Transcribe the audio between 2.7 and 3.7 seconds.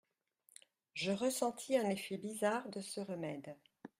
ce remède.